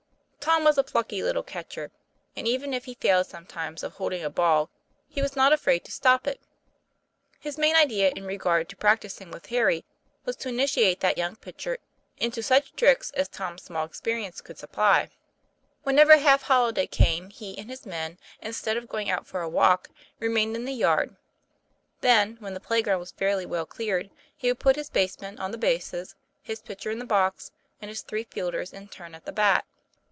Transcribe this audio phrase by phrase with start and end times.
[0.41, 1.91] Tom was a plucky little catcher,
[2.35, 4.71] and even if he failed sometimes of holding a ball
[5.07, 6.41] he was not afraid to stop it.
[7.39, 9.85] His main idea in regard to practising with Harry
[10.25, 11.77] was to initiate that young pitcher
[12.17, 15.09] into such tricks as Tom's small experience could supply.
[15.83, 19.47] Whenever half holiday came he and his men, in stead of going out for a
[19.47, 19.89] walk,
[20.19, 21.15] remained in the yard.
[22.01, 25.51] Then, when the play ground was fairly well cleared, he would put his basemen on
[25.51, 29.25] the bases, his pitch er in the box, and his three fielders in turn at
[29.25, 29.65] the bat.